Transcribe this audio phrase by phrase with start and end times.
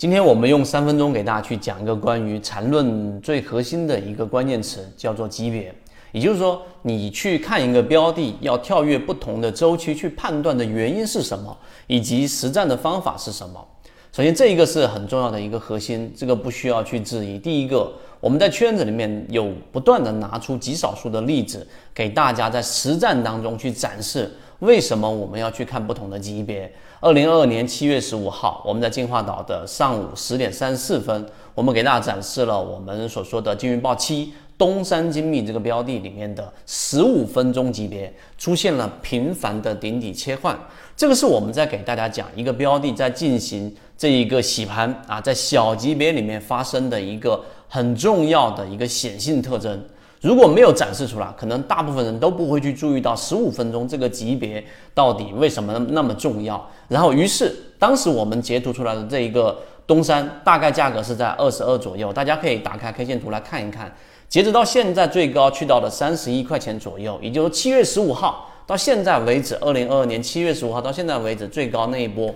[0.00, 5.70] 今天我们用三分钟给大家去讲一个关于缠论最核心的一个关键词，叫做级别。
[6.12, 11.54] 也就是说，你去看一个标的，要跳跃不同的周期去判断的原因是什么，
[11.86, 13.62] 以及实战的方法是什么。
[14.10, 17.38] 首先，这一个是很重要的一个核心，这个不需要去质疑。
[17.38, 26.72] 第一个，我们在圈子里面有不断的拿出极少数的例子，给大家在实战当中去展示为什么我们要去看不同的级别。
[27.00, 40.58] 二零二二年七月十五号，我们在进化岛的上午十点三十四分，我们给大家展示了我们所说的金鱼报七东山精密这个标的里面的十五分钟级别出现了频繁的顶底切换。
[40.96, 43.74] 这个是我们在给大家讲一个标的在进行。
[43.96, 47.38] 这一个洗盘啊，在小级别里面发生的一个
[47.68, 49.78] 很重要的一个显性特征，
[50.20, 54.62] 如果没有展示出来，可能大部分人都不会去注意到十五分钟这个级别
[54.92, 56.68] 到底为什么那么重要。
[56.88, 63.90] 然后，于是当时我们截图出来的这一个东山，大概价格是在二十二左右，大家可以打开 K 线图来看一看。
[64.28, 72.32] 截止到现在，最高去到了三十一块钱左右，也就是七月十五号到现在为止，二零二二年七月十五号到现在为止最高那一波。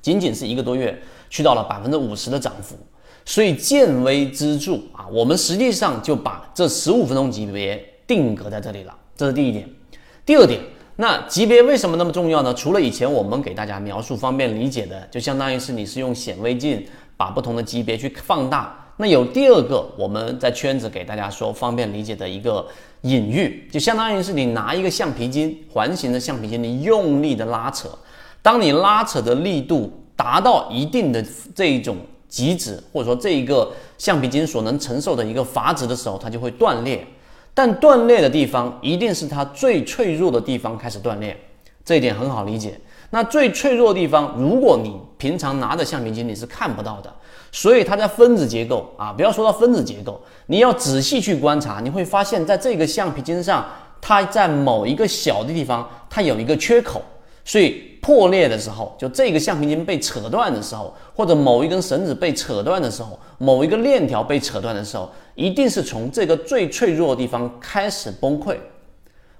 [0.00, 2.76] 仅仅是一个多月，去到了百分之五十的涨幅，
[3.24, 9.68] 所以见微知著啊，我们实际上就把这十五分钟级别定格在这里了，这是第一点。
[10.26, 10.60] 第二点，
[10.96, 12.52] 那级别为什么那么重要呢？
[12.54, 16.84] 除了以前我们给大家描述方便理解的，就相当于是你是用显微镜
[17.16, 18.76] 把不同的级别去放大。
[18.96, 22.66] 那有第二个，我们在圈子给大家说方便理解的一个
[23.02, 27.88] 隐喻，就相当于是你拿一个橡皮筋，环形的橡皮筋，你用力的拉扯。
[28.42, 31.96] 当你拉扯的力度达到一定的这一种
[32.30, 37.06] 极值，或者说这一个橡皮筋所能承受的一个阀值的时候，它就会断裂。
[37.52, 41.36] 但断裂的地方一定是它最脆弱的地方开始断裂，
[41.84, 42.80] 这一点很好理解。
[43.10, 47.12] 那最脆弱的地方，如果你平常拿着橡皮筋，你是看不到的。
[47.50, 53.66] 所以它在分子结构啊，不要说到分子结构，你要仔细去观察，你会发现在这个橡皮筋上，
[54.00, 57.02] 它在某一个小的地方，它有一个缺口。
[57.44, 68.56] 所以破裂的时候，就这个橡皮筋被扯断的时候，或者某一根绳子被扯断的时候，某一个链条被扯断的时候，一定是从这个最脆弱的地方开始崩溃。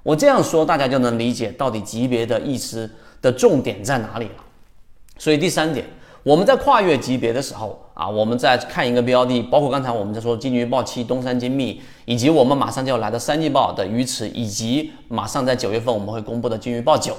[0.02, 2.90] 我这样说，大家就能理解到底级别的意思
[3.20, 4.44] 的重点在哪里了。
[5.18, 5.86] 所以第三点，
[6.22, 17.14] 我们在跨越级别的时候啊，我们在看一个标的，包括刚才我们在说金鱼报七、东山精密，以及我们马上就要来的三季报的鱼池，以及马上在九月份我们会公布的金鱼报九。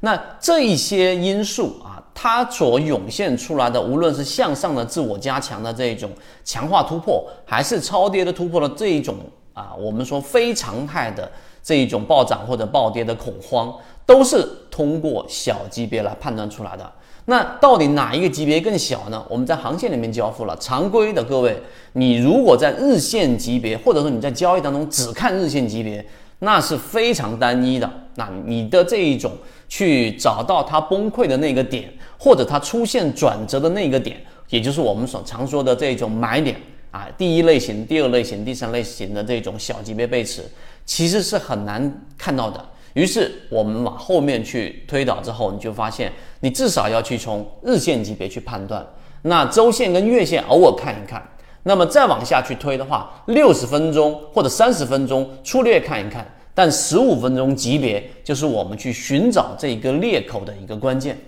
[0.00, 6.10] 那这一些因素啊，它所涌现出来的，无论是向上的自我加强的这一种
[6.44, 9.16] 强化突破，还是超跌的突破的这一种
[9.54, 11.30] 啊，我们说非常态的
[11.62, 13.74] 这一种暴涨或者暴跌的恐慌，
[14.04, 16.92] 都是通过小级别来判断出来的。
[17.28, 19.24] 那到底哪一个级别更小呢？
[19.28, 21.60] 我们在航线里面交付了常规的各位，
[21.94, 26.06] 你如果在日线级别，或者说你在交易当中只看日线级别，
[26.38, 27.90] 那是非常单一的。
[28.16, 29.32] 那你的这一种。
[29.68, 34.16] 去找到它崩溃的那个点，或者它出现转折的那个点，
[34.48, 36.56] 也就是我们所常说的这种买点
[36.92, 37.08] 啊。
[37.18, 40.44] 第一类型、第二类型、第三类型的这种小级别背驰，
[40.84, 42.64] 其实是很难看到的。
[42.92, 48.86] 于是我们往后面去推导之后，你就发现，你至少要去从日线级别去判断，
[49.22, 51.20] 那周线跟月线偶尔看一看，
[51.64, 56.24] 那么再往下去推的话，六十分钟或者三十分钟粗略看一看。
[56.56, 61.18] 但十五分钟级别就是我们去寻找这一个裂口的一个关键，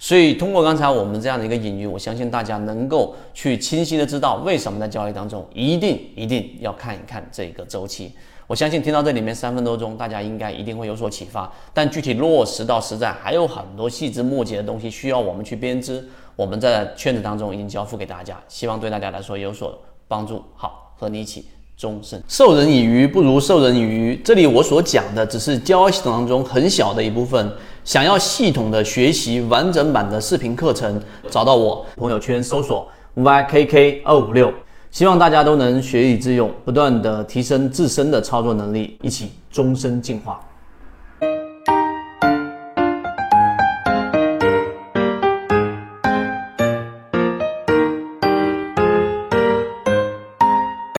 [0.00, 8.12] 所以通过刚才我们这样的一个隐喻，我相信大家能够去清晰的知道为什么在交易当中一定一定要看一看这个周期。
[8.48, 11.52] 我相信听到这里面三分多钟，大家应该一定会有所启发。
[11.72, 16.04] 但具体落实到实战，还有很多细枝末节的东西需要我们去编织。
[16.34, 20.42] 我们在圈子当中已经交付给大家，希望对大家来说有所帮助。
[20.56, 21.44] 好，和你一起。
[21.78, 24.20] 终身授人以鱼不如授人以渔。
[24.24, 27.52] 这里我所讲的只是交易系统当中很小的一部分。
[27.84, 31.00] 想要系统的学习完整版的视频课程，
[31.30, 34.52] 找到我朋友圈搜索 ykk 二五六。
[34.90, 40.40] 希望大家都能学以致用，不断的提升自身的操作能力，一起终身进化。